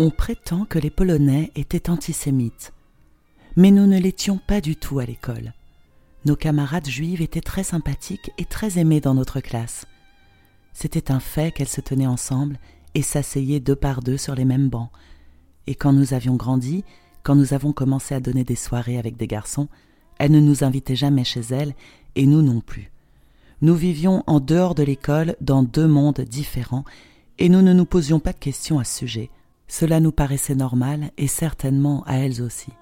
On 0.00 0.10
prétend 0.10 0.64
que 0.64 0.80
les 0.80 0.90
Polonais 0.90 1.52
étaient 1.54 1.88
antisémites, 1.88 2.72
mais 3.54 3.70
nous 3.70 3.86
ne 3.86 3.96
l'étions 3.96 4.40
pas 4.44 4.60
du 4.60 4.74
tout 4.74 4.98
à 4.98 5.04
l'école. 5.04 5.52
Nos 6.24 6.34
camarades 6.34 6.88
juives 6.88 7.22
étaient 7.22 7.40
très 7.40 7.62
sympathiques 7.62 8.32
et 8.36 8.44
très 8.44 8.80
aimées 8.80 9.00
dans 9.00 9.14
notre 9.14 9.38
classe. 9.38 9.86
C'était 10.72 11.12
un 11.12 11.20
fait 11.20 11.52
qu'elles 11.52 11.68
se 11.68 11.80
tenaient 11.80 12.08
ensemble 12.08 12.58
et 12.94 13.02
s'asseyaient 13.02 13.60
deux 13.60 13.76
par 13.76 14.02
deux 14.02 14.16
sur 14.16 14.34
les 14.34 14.44
mêmes 14.44 14.68
bancs. 14.68 14.90
Et 15.68 15.76
quand 15.76 15.92
nous 15.92 16.12
avions 16.12 16.34
grandi, 16.34 16.82
quand 17.22 17.36
nous 17.36 17.54
avons 17.54 17.72
commencé 17.72 18.16
à 18.16 18.20
donner 18.20 18.42
des 18.42 18.56
soirées 18.56 18.98
avec 18.98 19.16
des 19.16 19.28
garçons, 19.28 19.68
elles 20.18 20.32
ne 20.32 20.40
nous 20.40 20.64
invitaient 20.64 20.96
jamais 20.96 21.24
chez 21.24 21.42
elles, 21.50 21.74
et 22.16 22.26
nous 22.26 22.42
non 22.42 22.60
plus. 22.60 22.90
Nous 23.60 23.76
vivions 23.76 24.24
en 24.26 24.40
dehors 24.40 24.74
de 24.74 24.82
l'école 24.82 25.36
dans 25.40 25.62
deux 25.62 25.86
mondes 25.86 26.20
différents, 26.20 26.84
et 27.38 27.48
nous 27.48 27.62
ne 27.62 27.72
nous 27.72 27.86
posions 27.86 28.18
pas 28.18 28.32
de 28.32 28.38
questions 28.38 28.80
à 28.80 28.84
ce 28.84 28.98
sujet. 28.98 29.30
Cela 29.68 30.00
nous 30.00 30.12
paraissait 30.12 30.54
normal 30.54 31.10
et 31.16 31.26
certainement 31.26 32.02
à 32.06 32.16
elles 32.16 32.42
aussi. 32.42 32.72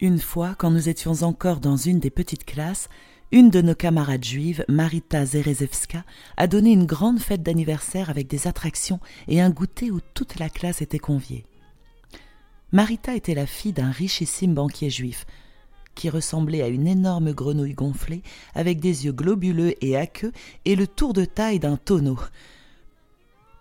Une 0.00 0.18
fois, 0.18 0.56
quand 0.58 0.70
nous 0.70 0.88
étions 0.88 1.22
encore 1.22 1.60
dans 1.60 1.76
une 1.76 2.00
des 2.00 2.10
petites 2.10 2.44
classes, 2.44 2.88
une 3.30 3.50
de 3.50 3.62
nos 3.62 3.74
camarades 3.74 4.24
juives, 4.24 4.64
Marita 4.68 5.24
Zerezewska, 5.24 6.04
a 6.36 6.46
donné 6.48 6.72
une 6.72 6.86
grande 6.86 7.20
fête 7.20 7.42
d'anniversaire 7.42 8.10
avec 8.10 8.26
des 8.26 8.46
attractions 8.46 8.98
et 9.28 9.40
un 9.40 9.50
goûter 9.50 9.90
où 9.90 10.00
toute 10.12 10.38
la 10.38 10.50
classe 10.50 10.82
était 10.82 10.98
conviée. 10.98 11.46
Marita 12.72 13.14
était 13.14 13.34
la 13.34 13.46
fille 13.46 13.74
d'un 13.74 13.90
richissime 13.90 14.54
banquier 14.54 14.88
juif, 14.88 15.26
qui 15.94 16.08
ressemblait 16.08 16.62
à 16.62 16.68
une 16.68 16.86
énorme 16.86 17.32
grenouille 17.32 17.74
gonflée, 17.74 18.22
avec 18.54 18.80
des 18.80 19.04
yeux 19.04 19.12
globuleux 19.12 19.74
et 19.84 19.94
aqueux 19.94 20.32
et 20.64 20.74
le 20.74 20.86
tour 20.86 21.12
de 21.12 21.26
taille 21.26 21.58
d'un 21.58 21.76
tonneau. 21.76 22.18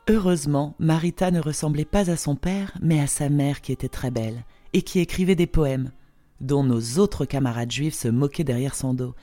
Heureusement, 0.07 0.75
Marita 0.79 1.29
ne 1.29 1.41
ressemblait 1.41 1.83
pas 1.83 2.09
à 2.09 2.15
son 2.15 2.35
père, 2.35 2.77
mais 2.81 3.01
à 3.01 3.07
sa 3.07 3.27
mère 3.27 3.59
qui 3.59 3.73
était 3.73 3.89
très 3.89 4.11
belle, 4.11 4.45
et 4.71 4.81
qui 4.81 4.99
écrivait 4.99 5.35
des 5.35 5.45
poèmes, 5.45 5.91
dont 6.39 6.63
nos 6.63 6.97
autres 6.97 7.25
camarades 7.25 7.71
juifs 7.71 7.95
se 7.95 8.07
moquaient 8.07 8.45
derrière 8.45 8.75
son 8.75 8.93
dos. 8.93 9.13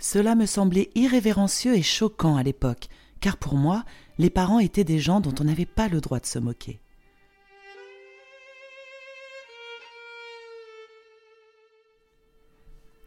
Cela 0.00 0.34
me 0.34 0.46
semblait 0.46 0.90
irrévérencieux 0.96 1.76
et 1.76 1.82
choquant 1.82 2.36
à 2.36 2.42
l'époque, 2.42 2.88
car 3.20 3.36
pour 3.36 3.54
moi, 3.54 3.84
les 4.18 4.28
parents 4.28 4.58
étaient 4.58 4.84
des 4.84 4.98
gens 4.98 5.20
dont 5.20 5.34
on 5.40 5.44
n'avait 5.44 5.66
pas 5.66 5.88
le 5.88 6.00
droit 6.00 6.18
de 6.18 6.26
se 6.26 6.40
moquer. 6.40 6.80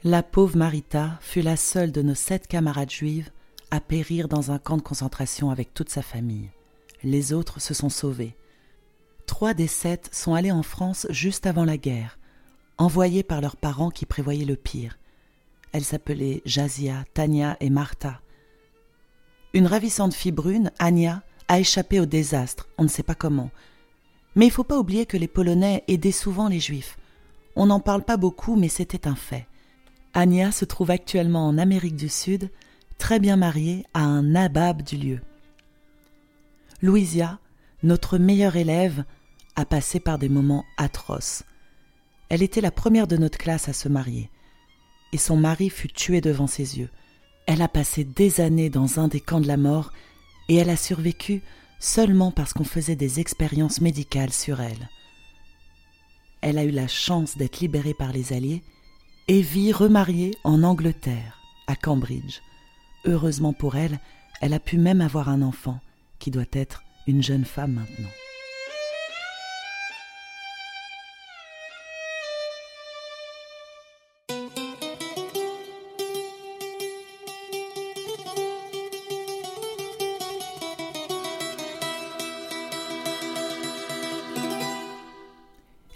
La 0.04 0.22
pauvre 0.22 0.58
Marita 0.58 1.18
fut 1.22 1.42
la 1.42 1.58
seule 1.58 1.92
de 1.92 2.04
nos 2.04 2.14
sept 2.14 2.46
camarades 2.46 2.92
juives 2.92 3.32
à 3.72 3.80
périr 3.80 4.28
dans 4.28 4.52
un 4.52 4.60
camp 4.60 4.78
de 4.78 4.84
concentration 4.84 5.50
avec 5.50 5.74
toute 5.74 5.90
sa 5.90 6.04
famille. 6.04 6.52
Les 7.02 7.34
autres 7.34 7.60
se 7.60 7.74
sont 7.74 7.90
sauvés. 7.90 8.36
Trois 9.26 9.56
des 9.56 9.66
sept 9.66 10.08
sont 10.14 10.36
allés 10.36 10.52
en 10.52 10.62
France 10.62 11.08
juste 11.10 11.48
avant 11.48 11.66
la 11.66 11.78
guerre, 11.78 12.20
envoyés 12.78 13.24
par 13.24 13.42
leurs 13.42 13.58
parents 13.58 13.90
qui 13.90 14.06
prévoyaient 14.06 14.46
le 14.46 14.56
pire. 14.56 15.00
Elles 15.72 15.84
s'appelaient 15.84 16.44
Jazia, 16.46 17.04
Tania 17.16 17.58
et 17.60 17.72
Martha. 17.72 18.22
Une 19.54 19.66
ravissante 19.66 20.14
fille 20.14 20.32
brune, 20.32 20.72
Anya, 20.78 21.24
a 21.48 21.60
échappé 21.60 22.00
au 22.00 22.06
désastre, 22.06 22.68
on 22.78 22.84
ne 22.84 22.88
sait 22.88 23.02
pas 23.02 23.16
comment. 23.16 23.50
Mais 24.36 24.46
il 24.46 24.50
ne 24.50 24.54
faut 24.54 24.64
pas 24.64 24.78
oublier 24.78 25.08
que 25.08 25.18
les 25.18 25.28
Polonais 25.28 25.84
aidaient 25.88 26.12
souvent 26.12 26.50
les 26.50 26.60
Juifs. 26.60 27.00
On 27.56 27.66
n'en 27.66 27.80
parle 27.80 28.04
pas 28.04 28.18
beaucoup, 28.18 28.56
mais 28.56 28.70
c'était 28.70 29.08
un 29.08 29.16
fait. 29.16 29.48
Anya 30.14 30.52
se 30.52 30.66
trouve 30.66 30.92
actuellement 30.92 31.48
en 31.48 31.58
Amérique 31.58 31.96
du 31.96 32.10
Sud, 32.10 32.50
très 32.98 33.20
bien 33.20 33.36
mariée 33.36 33.86
à 33.94 34.02
un 34.02 34.24
nabab 34.24 34.82
du 34.82 34.98
lieu. 34.98 35.22
Louisia, 36.82 37.40
notre 37.84 38.18
meilleure 38.18 38.56
élève, 38.56 39.04
a 39.56 39.66
passé 39.66 40.00
par 40.00 40.18
des 40.20 40.30
moments 40.30 40.66
atroces. 40.78 41.44
Elle 42.30 42.44
était 42.44 42.62
la 42.62 42.72
première 42.72 43.08
de 43.08 43.18
notre 43.18 43.38
classe 43.38 43.70
à 43.70 43.74
se 43.74 43.90
marier, 43.90 44.30
et 45.14 45.18
son 45.18 45.38
mari 45.38 45.70
fut 45.70 45.88
tué 45.88 46.22
devant 46.22 46.48
ses 46.48 46.78
yeux. 46.78 46.90
Elle 47.46 47.62
a 47.62 47.68
passé 47.68 48.04
des 48.04 48.42
années 48.42 48.70
dans 48.70 49.00
un 49.00 49.08
des 49.08 49.22
camps 49.22 49.40
de 49.40 49.48
la 49.48 49.58
mort, 49.58 49.92
et 50.50 50.56
elle 50.56 50.70
a 50.70 50.78
survécu 50.78 51.42
seulement 51.80 52.32
parce 52.32 52.54
qu'on 52.54 52.64
faisait 52.64 52.96
des 52.96 53.20
expériences 53.20 53.82
médicales 53.82 54.34
sur 54.34 54.62
elle. 54.62 54.90
Elle 56.42 56.58
a 56.58 56.64
eu 56.64 56.72
la 56.72 56.88
chance 56.88 57.38
d'être 57.38 57.60
libérée 57.60 57.94
par 57.94 58.12
les 58.12 58.34
Alliés 58.34 58.64
et 59.28 59.42
vit 59.42 59.72
remariée 59.72 60.38
en 60.44 60.64
Angleterre, 60.64 61.40
à 61.68 61.76
Cambridge. 61.76 62.40
Heureusement 63.06 63.54
pour 63.54 63.76
elle, 63.76 64.00
elle 64.42 64.54
a 64.54 64.60
pu 64.60 64.78
même 64.78 65.02
avoir 65.02 65.30
un 65.30 65.42
enfant, 65.42 65.80
qui 66.20 66.32
doit 66.32 66.44
être 66.54 66.84
une 67.08 67.22
jeune 67.22 67.46
femme 67.46 67.74
maintenant. 67.74 68.27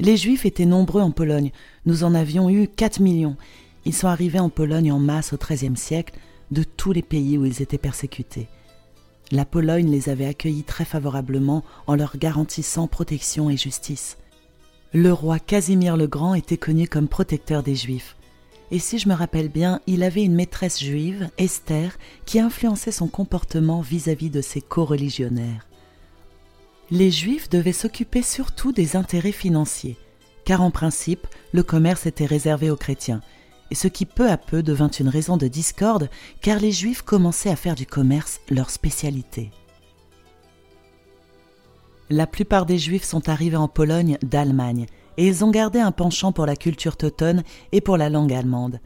Les 0.01 0.17
Juifs 0.17 0.47
étaient 0.47 0.65
nombreux 0.65 1.03
en 1.03 1.11
Pologne. 1.11 1.51
Nous 1.85 2.03
en 2.03 2.15
avions 2.15 2.49
eu 2.49 2.67
4 2.67 3.01
millions. 3.01 3.37
Ils 3.85 3.93
sont 3.93 4.07
arrivés 4.07 4.39
en 4.39 4.49
Pologne 4.49 4.91
en 4.91 4.97
masse 4.97 5.31
au 5.31 5.37
XIIIe 5.37 5.77
siècle 5.77 6.15
de 6.49 6.63
tous 6.63 6.91
les 6.91 7.03
pays 7.03 7.37
où 7.37 7.45
ils 7.45 7.61
étaient 7.61 7.77
persécutés. 7.77 8.47
La 9.31 9.45
Pologne 9.45 9.91
les 9.91 10.09
avait 10.09 10.25
accueillis 10.25 10.63
très 10.63 10.85
favorablement 10.85 11.63
en 11.85 11.93
leur 11.93 12.17
garantissant 12.17 12.87
protection 12.87 13.51
et 13.51 13.57
justice. 13.57 14.17
Le 14.91 15.13
roi 15.13 15.37
Casimir 15.37 15.95
le 15.97 16.07
Grand 16.07 16.33
était 16.33 16.57
connu 16.57 16.87
comme 16.87 17.07
protecteur 17.07 17.61
des 17.61 17.75
Juifs. 17.75 18.15
Et 18.71 18.79
si 18.79 18.97
je 18.97 19.07
me 19.07 19.13
rappelle 19.13 19.49
bien, 19.49 19.81
il 19.85 20.01
avait 20.01 20.23
une 20.23 20.33
maîtresse 20.33 20.79
juive, 20.79 21.29
Esther, 21.37 21.95
qui 22.25 22.39
influençait 22.39 22.91
son 22.91 23.07
comportement 23.07 23.81
vis-à-vis 23.81 24.29
-vis 24.29 24.33
de 24.33 24.41
ses 24.41 24.61
co-religionnaires 24.61 25.67
les 26.91 27.09
Juifs 27.09 27.49
devaient 27.49 27.71
s'occuper 27.71 28.21
surtout 28.21 28.73
des 28.73 28.97
intérêts 28.97 29.31
financiers, 29.31 29.97
car 30.43 30.61
en 30.61 30.71
principe, 30.71 31.25
le 31.53 31.63
commerce 31.63 32.05
était 32.05 32.25
réservé 32.25 32.69
aux 32.69 32.75
chrétiens, 32.75 33.21
et 33.71 33.75
ce 33.75 33.87
qui 33.87 34.05
peu 34.05 34.29
à 34.29 34.35
peu 34.35 34.61
devint 34.61 34.89
une 34.89 35.07
raison 35.07 35.37
de 35.37 35.47
discorde, 35.47 36.09
car 36.41 36.59
les 36.59 36.73
Juifs 36.73 37.01
commençaient 37.01 37.49
à 37.49 37.55
faire 37.55 37.75
du 37.75 37.85
commerce 37.85 38.41
leur 38.49 38.69
spécialité. 38.69 39.51
La 42.09 42.27
plupart 42.27 42.65
des 42.65 42.77
Juifs 42.77 43.05
sont 43.05 43.29
arrivés 43.29 43.55
en 43.55 43.69
Pologne 43.69 44.17
d'Allemagne, 44.21 44.85
et 45.15 45.25
ils 45.25 45.45
ont 45.45 45.51
gardé 45.51 45.79
un 45.79 45.93
penchant 45.93 46.33
pour 46.33 46.45
la 46.45 46.57
culture 46.57 46.97
teutonne 46.97 47.43
et 47.71 47.79
pour 47.79 47.95
la 47.95 48.09
langue 48.09 48.33
allemande. 48.33 48.81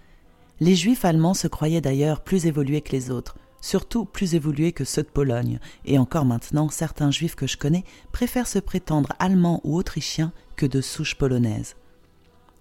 Les 0.59 0.75
Juifs 0.75 1.05
allemands 1.05 1.33
se 1.33 1.47
croyaient 1.47 1.81
d'ailleurs 1.81 2.21
plus 2.21 2.45
évolués 2.45 2.81
que 2.81 2.91
les 2.91 3.09
autres, 3.09 3.35
surtout 3.65 4.05
plus 4.05 4.35
évolués 4.35 4.73
que 4.73 4.85
ceux 4.85 5.01
de 5.01 5.07
Pologne, 5.07 5.59
et 5.85 5.97
encore 5.97 6.25
maintenant 6.25 6.69
certains 6.69 7.09
juifs 7.09 7.35
que 7.35 7.47
je 7.47 7.57
connais 7.57 7.83
préfèrent 8.11 8.47
se 8.47 8.59
prétendre 8.59 9.13
allemands 9.17 9.59
ou 9.63 9.75
autrichiens 9.75 10.31
que 10.55 10.67
de 10.67 10.81
souche 10.81 11.15
polonaise. 11.15 11.75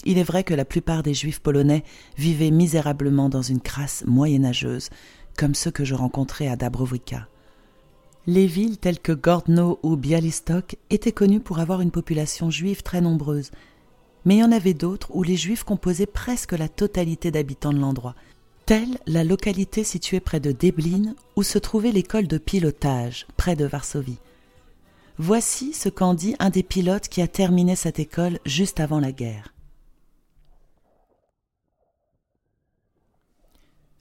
Il 0.06 0.16
est 0.16 0.24
vrai 0.24 0.44
que 0.44 0.54
la 0.54 0.64
plupart 0.64 1.02
des 1.02 1.12
juifs 1.12 1.40
polonais 1.40 1.84
vivaient 2.16 2.50
misérablement 2.50 3.28
dans 3.28 3.42
une 3.42 3.60
crasse 3.60 4.02
moyenâgeuse, 4.06 4.88
comme 5.36 5.54
ceux 5.54 5.70
que 5.70 5.84
je 5.84 5.94
rencontrais 5.94 6.48
à 6.48 6.56
Dabrowika. 6.56 7.28
Les 8.26 8.46
villes 8.46 8.78
telles 8.78 8.98
que 8.98 9.12
Gordno 9.12 9.78
ou 9.82 9.96
Bialystok 9.96 10.76
étaient 10.88 11.12
connues 11.12 11.40
pour 11.40 11.58
avoir 11.58 11.82
une 11.82 11.90
population 11.90 12.48
juive 12.48 12.82
très 12.82 13.02
nombreuse, 13.02 13.50
mais 14.24 14.36
il 14.36 14.40
y 14.40 14.44
en 14.44 14.52
avait 14.52 14.72
d'autres 14.72 15.14
où 15.14 15.22
les 15.22 15.36
juifs 15.36 15.64
composaient 15.64 16.06
presque 16.06 16.52
la 16.52 16.68
totalité 16.70 17.30
d'habitants 17.30 17.74
de 17.74 17.78
l'endroit, 17.78 18.14
telle 18.66 18.99
la 19.06 19.25
localité 19.25 19.84
située 19.84 20.20
près 20.20 20.40
de 20.40 20.52
Deblin 20.52 21.14
où 21.37 21.43
se 21.43 21.58
trouvait 21.58 21.93
l'école 21.93 22.26
de 22.26 22.38
pilotage, 22.38 23.26
près 23.37 23.56
de 23.56 23.64
Varsovie. 23.64 24.19
Voici 25.19 25.72
ce 25.72 25.88
qu'en 25.88 26.14
dit 26.14 26.34
un 26.38 26.50
des 26.50 26.62
pilotes 26.62 27.08
qui 27.08 27.22
a 27.22 27.28
terminé 27.28 27.76
cette 27.76 27.99
école 27.99 28.38
juste 28.44 28.81
avant 28.81 29.00
la 29.00 29.12
guerre. 29.12 29.55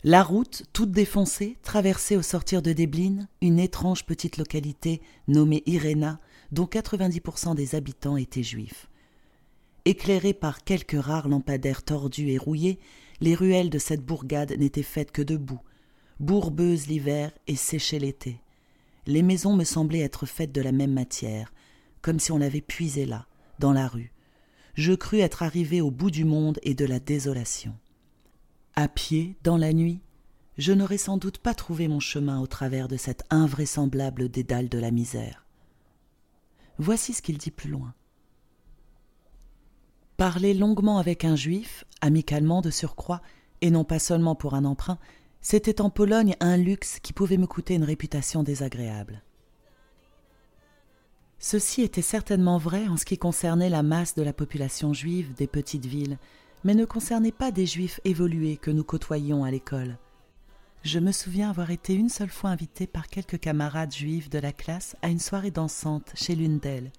La 0.06 0.21
route, 0.21 0.63
toute 0.74 0.92
défoncée, 0.92 1.57
traversait 1.63 2.18
au 2.18 2.21
sortir 2.21 2.62
de 2.62 2.74
Deblin 2.74 3.27
une 3.42 3.59
étrange 3.59 4.06
petite 4.06 4.38
localité 4.38 5.01
nommée 5.30 5.63
Irena, 5.66 6.19
dont 6.51 6.66
90% 6.66 7.56
des 7.56 7.75
habitants 7.75 8.18
étaient 8.18 8.44
juifs. 8.44 8.89
Éclairée 9.86 10.33
par 10.33 10.63
quelques 10.63 11.00
rares 11.00 11.30
lampadaires 11.30 11.83
tordus 11.83 12.31
et 12.31 12.38
rouillés, 12.38 12.80
les 13.23 13.35
ruelles 13.35 13.69
de 13.69 13.79
cette 13.79 14.05
bourgade 14.05 14.51
n'étaient 14.59 14.83
faites 14.83 15.13
que 15.13 15.21
de 15.21 15.37
boue, 15.37 15.61
bourbeuses 16.19 16.87
l'hiver 16.87 17.31
et 17.47 17.55
séchées 17.55 17.97
l'été. 17.97 18.41
Les 19.05 19.21
maisons 19.21 19.55
me 19.55 19.63
semblaient 19.63 20.01
être 20.01 20.25
faites 20.25 20.51
de 20.51 20.59
la 20.59 20.73
même 20.73 20.91
matière, 20.91 21.53
comme 22.01 22.19
si 22.19 22.33
on 22.33 22.37
l'avait 22.37 22.59
puisée 22.59 23.05
là, 23.05 23.25
dans 23.59 23.71
la 23.71 23.87
rue. 23.87 24.11
je 24.73 24.91
crus 24.91 25.21
être 25.21 25.41
arrivé 25.41 25.79
au 25.79 25.89
bout 25.89 26.11
du 26.11 26.25
monde 26.25 26.59
et 26.63 26.73
de 26.73 26.83
la 26.83 26.99
désolation. 26.99 27.77
À 28.75 28.89
pied, 28.89 29.37
dans 29.41 29.55
la 29.55 29.71
nuit, 29.71 30.01
je 30.57 30.73
n'aurais 30.73 30.97
sans 30.97 31.15
doute 31.15 31.37
pas 31.37 31.53
trouvé 31.53 31.87
mon 31.87 32.01
chemin 32.01 32.41
au 32.41 32.47
travers 32.47 32.89
de 32.89 32.97
cette 32.97 33.23
invraisemblable 33.29 34.27
dédale 34.27 34.67
de 34.67 34.79
la 34.79 34.91
misère. 34.91 35.45
Voici 36.77 37.13
ce 37.13 37.21
qu'il 37.21 37.37
dit 37.37 37.51
plus 37.51 37.69
loin. 37.69 37.93
Parler 40.23 40.53
longuement 40.53 40.99
avec 40.99 41.25
un 41.25 41.35
juif, 41.35 41.83
amicalement 41.99 42.61
de 42.61 42.69
surcroît, 42.69 43.21
et 43.59 43.69
non 43.69 43.83
pas 43.83 43.99
seulement 43.99 44.35
pour 44.35 44.53
un 44.53 44.63
emprunt, 44.63 44.97
c'était 45.41 45.81
en 45.81 45.89
Pologne 45.89 46.37
un 46.39 46.55
luxe 46.55 46.99
qui 47.01 47.11
pouvait 47.11 47.35
me 47.35 47.45
coûter 47.45 47.73
une 47.73 47.83
réputation 47.83 48.41
désagréable. 48.41 49.21
Ceci 51.39 51.81
était 51.81 52.01
certainement 52.01 52.57
vrai 52.57 52.87
en 52.87 52.95
ce 52.95 53.03
qui 53.03 53.17
concernait 53.17 53.67
la 53.67 53.83
masse 53.83 54.15
de 54.15 54.23
la 54.23 54.31
population 54.31 54.93
juive 54.93 55.33
des 55.33 55.45
petites 55.45 55.87
villes, 55.87 56.17
mais 56.63 56.73
ne 56.73 56.85
concernait 56.85 57.33
pas 57.33 57.51
des 57.51 57.65
juifs 57.65 57.99
évolués 58.05 58.55
que 58.55 58.71
nous 58.71 58.85
côtoyions 58.85 59.43
à 59.43 59.51
l'école. 59.51 59.97
Je 60.83 60.99
me 60.99 61.11
souviens 61.11 61.49
avoir 61.49 61.69
été 61.69 61.95
une 61.95 62.07
seule 62.07 62.29
fois 62.29 62.51
invité 62.51 62.87
par 62.87 63.09
quelques 63.09 63.41
camarades 63.41 63.93
juifs 63.93 64.29
de 64.29 64.39
la 64.39 64.53
classe 64.53 64.95
à 65.01 65.09
une 65.09 65.19
soirée 65.19 65.51
dansante 65.51 66.13
chez 66.15 66.33
l'une 66.33 66.59
d'elles. 66.59 66.93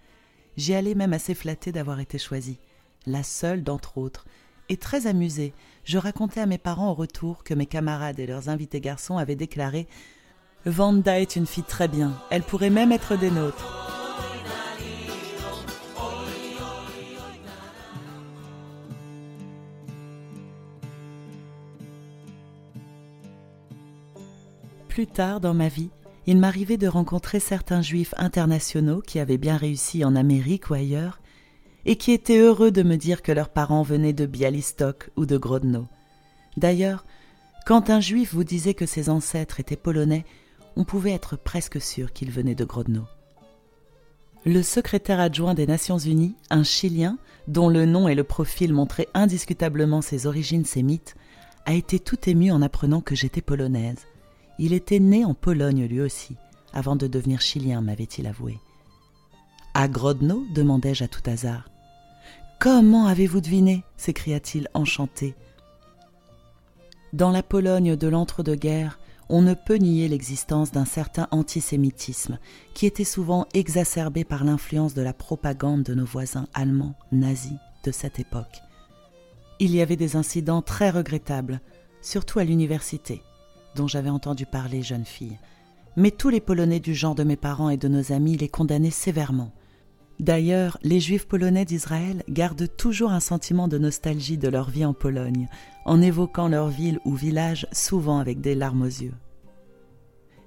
J'y 0.58 0.74
allais 0.74 0.94
même 0.94 1.14
assez 1.14 1.34
flattée 1.34 1.72
d'avoir 1.72 2.00
été 2.00 2.18
choisie, 2.18 2.58
la 3.06 3.22
seule 3.22 3.62
d'entre 3.62 3.98
autres, 3.98 4.26
et 4.68 4.76
très 4.76 5.06
amusée, 5.06 5.52
je 5.84 5.98
racontais 5.98 6.40
à 6.40 6.46
mes 6.46 6.58
parents 6.58 6.90
au 6.90 6.94
retour 6.94 7.44
que 7.44 7.54
mes 7.54 7.66
camarades 7.66 8.18
et 8.18 8.26
leurs 8.26 8.48
invités 8.48 8.80
garçons 8.80 9.18
avaient 9.18 9.36
déclaré 9.36 9.86
Vanda 10.66 11.20
est 11.20 11.36
une 11.36 11.46
fille 11.46 11.62
très 11.62 11.88
bien, 11.88 12.18
elle 12.30 12.42
pourrait 12.42 12.70
même 12.70 12.92
être 12.92 13.16
des 13.16 13.30
nôtres. 13.30 13.84
Plus 24.88 25.06
tard 25.08 25.40
dans 25.40 25.54
ma 25.54 25.68
vie, 25.68 25.90
il 26.26 26.38
m'arrivait 26.38 26.76
de 26.76 26.86
rencontrer 26.86 27.40
certains 27.40 27.82
juifs 27.82 28.14
internationaux 28.16 29.02
qui 29.02 29.18
avaient 29.18 29.38
bien 29.38 29.56
réussi 29.56 30.04
en 30.04 30.16
Amérique 30.16 30.70
ou 30.70 30.74
ailleurs, 30.74 31.18
et 31.86 31.96
qui 31.96 32.12
étaient 32.12 32.38
heureux 32.38 32.70
de 32.70 32.82
me 32.82 32.96
dire 32.96 33.22
que 33.22 33.32
leurs 33.32 33.50
parents 33.50 33.82
venaient 33.82 34.12
de 34.12 34.26
Bialystok 34.26 35.10
ou 35.16 35.26
de 35.26 35.36
Grodno. 35.36 35.86
D'ailleurs, 36.56 37.04
quand 37.66 37.90
un 37.90 38.00
juif 38.00 38.34
vous 38.34 38.44
disait 38.44 38.74
que 38.74 38.86
ses 38.86 39.08
ancêtres 39.08 39.60
étaient 39.60 39.76
polonais, 39.76 40.24
on 40.76 40.84
pouvait 40.84 41.12
être 41.12 41.36
presque 41.36 41.80
sûr 41.80 42.12
qu'il 42.12 42.30
venait 42.30 42.54
de 42.54 42.64
Grodno. 42.64 43.04
Le 44.44 44.62
secrétaire 44.62 45.20
adjoint 45.20 45.54
des 45.54 45.66
Nations 45.66 45.98
Unies, 45.98 46.36
un 46.50 46.64
Chilien, 46.64 47.18
dont 47.48 47.68
le 47.68 47.86
nom 47.86 48.08
et 48.08 48.14
le 48.14 48.24
profil 48.24 48.74
montraient 48.74 49.08
indiscutablement 49.14 50.02
ses 50.02 50.26
origines 50.26 50.66
sémites, 50.66 51.16
a 51.64 51.72
été 51.72 51.98
tout 51.98 52.28
ému 52.28 52.50
en 52.52 52.60
apprenant 52.60 53.00
que 53.00 53.14
j'étais 53.14 53.40
polonaise. 53.40 54.06
Il 54.58 54.74
était 54.74 55.00
né 55.00 55.24
en 55.24 55.32
Pologne 55.32 55.86
lui 55.86 56.00
aussi, 56.00 56.36
avant 56.74 56.96
de 56.96 57.06
devenir 57.06 57.40
chilien, 57.40 57.80
m'avait-il 57.80 58.26
avoué. 58.26 58.58
À 59.72 59.88
Grodno? 59.88 60.44
demandai-je 60.54 61.04
à 61.04 61.08
tout 61.08 61.22
hasard. 61.26 61.70
Comment 62.58 63.06
avez-vous 63.06 63.40
deviné? 63.40 63.84
s'écria-t-il 63.96 64.68
enchanté. 64.74 65.34
Dans 67.12 67.30
la 67.30 67.42
Pologne 67.42 67.96
de 67.96 68.08
l'entre-deux-guerres, 68.08 68.98
on 69.28 69.42
ne 69.42 69.54
peut 69.54 69.76
nier 69.76 70.08
l'existence 70.08 70.72
d'un 70.72 70.84
certain 70.84 71.28
antisémitisme 71.30 72.38
qui 72.74 72.86
était 72.86 73.04
souvent 73.04 73.46
exacerbé 73.54 74.24
par 74.24 74.44
l'influence 74.44 74.94
de 74.94 75.02
la 75.02 75.12
propagande 75.12 75.82
de 75.82 75.94
nos 75.94 76.04
voisins 76.04 76.46
allemands 76.54 76.94
nazis 77.12 77.58
de 77.84 77.90
cette 77.90 78.18
époque. 78.18 78.60
Il 79.60 79.74
y 79.74 79.80
avait 79.80 79.96
des 79.96 80.16
incidents 80.16 80.62
très 80.62 80.90
regrettables, 80.90 81.60
surtout 82.02 82.38
à 82.38 82.44
l'université 82.44 83.22
dont 83.74 83.86
j'avais 83.86 84.10
entendu 84.10 84.46
parler 84.46 84.82
jeune 84.82 85.04
fille. 85.04 85.38
Mais 85.96 86.10
tous 86.10 86.28
les 86.28 86.40
Polonais 86.40 86.80
du 86.80 86.94
genre 86.94 87.14
de 87.14 87.24
mes 87.24 87.36
parents 87.36 87.70
et 87.70 87.76
de 87.76 87.88
nos 87.88 88.12
amis 88.12 88.36
les 88.36 88.48
condamnaient 88.48 88.90
sévèrement. 88.90 89.52
D'ailleurs, 90.20 90.78
les 90.82 91.00
Juifs 91.00 91.26
polonais 91.26 91.64
d'Israël 91.64 92.22
gardent 92.28 92.68
toujours 92.76 93.10
un 93.10 93.20
sentiment 93.20 93.68
de 93.68 93.78
nostalgie 93.78 94.38
de 94.38 94.48
leur 94.48 94.70
vie 94.70 94.84
en 94.84 94.94
Pologne, 94.94 95.48
en 95.84 96.00
évoquant 96.00 96.48
leur 96.48 96.68
ville 96.68 97.00
ou 97.04 97.14
village 97.14 97.66
souvent 97.72 98.18
avec 98.18 98.40
des 98.40 98.54
larmes 98.54 98.82
aux 98.82 98.86
yeux. 98.86 99.14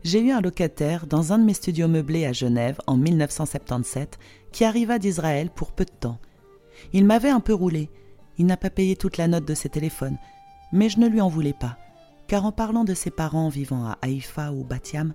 J'ai 0.04 0.22
eu 0.22 0.32
un 0.32 0.42
locataire 0.42 1.06
dans 1.06 1.34
un 1.34 1.38
de 1.38 1.44
mes 1.44 1.54
studios 1.54 1.88
meublés 1.88 2.26
à 2.26 2.34
Genève 2.34 2.80
en 2.88 2.96
1977 2.96 4.18
qui 4.52 4.64
arriva 4.64 5.00
d'Israël 5.00 5.50
pour 5.54 5.72
peu 5.74 5.84
de 5.84 5.92
temps. 5.92 6.20
Il 6.94 7.06
m'avait 7.06 7.30
un 7.30 7.42
peu 7.42 7.54
roulé. 7.54 7.90
Il 8.38 8.46
n'a 8.46 8.58
pas 8.58 8.70
payé 8.70 8.96
toute 8.96 9.18
la 9.18 9.28
note 9.28 9.46
de 9.46 9.54
ses 9.54 9.70
téléphones, 9.70 10.18
mais 10.72 10.90
je 10.90 11.00
ne 11.00 11.08
lui 11.08 11.20
en 11.20 11.28
voulais 11.28 11.56
pas 11.60 11.78
car 12.28 12.46
en 12.46 12.52
parlant 12.52 12.84
de 12.84 12.94
ses 12.94 13.10
parents 13.10 13.50
vivant 13.50 13.86
à 13.86 13.98
Haïfa 14.02 14.52
ou 14.52 14.64
Batiam, 14.64 15.14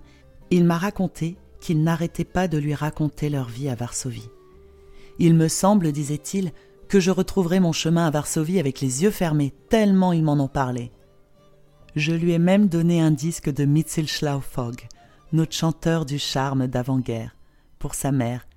il 0.51 0.65
m'a 0.65 0.77
raconté 0.77 1.37
qu'il 1.61 1.83
n'arrêtait 1.83 2.25
pas 2.25 2.47
de 2.47 2.57
lui 2.57 2.73
raconter 2.73 3.29
leur 3.29 3.47
vie 3.47 3.69
à 3.69 3.75
Varsovie. 3.75 4.29
Il 5.19 5.35
me 5.35 5.47
semble, 5.47 5.91
disait-il, 5.91 6.51
que 6.87 6.99
je 6.99 7.11
retrouverai 7.11 7.59
mon 7.59 7.71
chemin 7.71 8.07
à 8.07 8.11
Varsovie 8.11 8.59
avec 8.59 8.81
les 8.81 9.03
yeux 9.03 9.11
fermés, 9.11 9.53
tellement 9.69 10.13
ils 10.13 10.23
m'en 10.23 10.33
ont 10.33 10.47
parlé. 10.47 10.91
Je 11.95 12.11
lui 12.11 12.31
ai 12.31 12.39
même 12.39 12.67
donné 12.67 13.01
un 13.01 13.11
disque 13.11 13.51
de 13.51 13.65
Mitzel 13.65 14.07
Schlaufog, 14.07 14.87
notre 15.31 15.53
chanteur 15.53 16.05
du 16.05 16.19
charme 16.19 16.67
d'avant-guerre, 16.67 17.35
pour 17.79 17.95
sa 17.95 18.11
mère, 18.11 18.47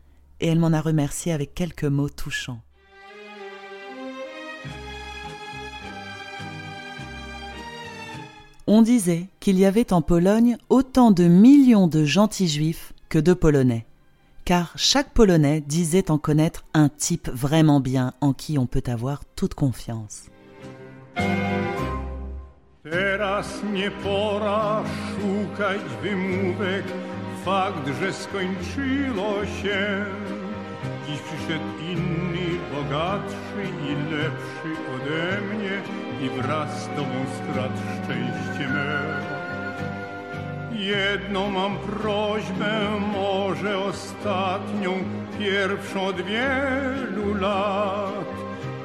et 0.40 0.48
elle 0.48 0.58
m'en 0.58 0.72
a 0.72 0.80
remercié 0.80 1.32
avec 1.32 1.54
quelques 1.54 1.84
mots 1.84 2.08
touchants. 2.08 2.60
On 8.66 8.82
disait 8.82 9.28
qu'il 9.38 9.58
y 9.58 9.64
avait 9.64 9.92
en 9.92 10.02
Pologne 10.02 10.56
autant 10.70 11.12
de 11.12 11.24
millions 11.24 11.86
de 11.86 12.04
gentils 12.04 12.48
juifs 12.48 12.92
que 13.08 13.18
de 13.18 13.32
Polonais, 13.32 13.86
car 14.46 14.72
chaque 14.76 15.10
Polonais 15.12 15.60
disait 15.60 16.10
en 16.10 16.18
connaître 16.18 16.64
un 16.72 16.88
type 16.88 17.28
vraiment 17.28 17.80
bien 17.80 18.12
en 18.20 18.32
qui 18.32 18.58
on 18.58 18.66
peut 18.66 18.84
avoir 18.86 19.24
toute 19.34 19.54
confiance. 19.54 20.30
Teraz 22.84 23.62
nie 23.72 23.90
pora 23.90 24.84
szukać 25.10 25.80
wymówek, 26.02 26.84
fakt, 27.44 27.88
że 28.00 28.12
skończyło 28.12 29.44
się. 29.62 30.04
Dziś 31.06 31.18
przyszedł 31.20 31.64
inny, 31.92 32.46
bogatszy 32.72 33.62
i 33.88 34.12
lepszy 34.12 34.70
ode 34.94 35.40
mnie 35.40 35.82
i 36.22 36.42
wraz 36.42 36.82
z 36.82 36.86
tobą 36.86 37.16
strat 37.36 37.72
szczęście 38.04 38.68
me. 38.68 39.35
Jedną 40.86 41.50
mam 41.50 41.78
prośbę, 41.78 42.72
może 43.12 43.78
ostatnią, 43.78 44.92
pierwszą 45.38 46.06
od 46.06 46.16
wielu 46.16 47.34
lat. 47.34 48.26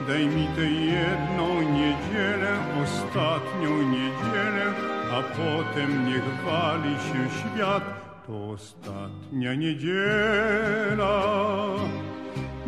Daj 0.07 0.25
mi 0.25 0.47
tę 0.55 0.65
jedną 0.71 1.61
niedzielę, 1.61 2.57
ostatnią 2.83 3.81
niedzielę, 3.81 4.65
a 5.11 5.21
potem 5.21 6.05
niech 6.07 6.43
wali 6.45 6.93
się 6.95 7.29
świat. 7.39 7.83
To 8.27 8.49
ostatnia 8.49 9.53
niedziela. 9.55 11.21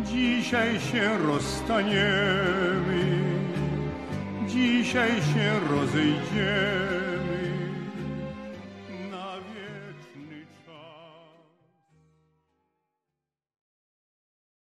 Dzisiaj 0.04 0.80
się 0.80 1.18
rozstaniemy 1.18 2.64
dzisiaj 4.54 5.22
się 5.22 5.60
rozejdziemy. 5.70 7.03